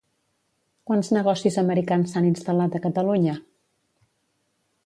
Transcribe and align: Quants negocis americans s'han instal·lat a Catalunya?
Quants 0.91 1.11
negocis 1.17 1.59
americans 1.63 2.15
s'han 2.15 2.31
instal·lat 2.31 2.79
a 2.79 2.83
Catalunya? 2.87 3.37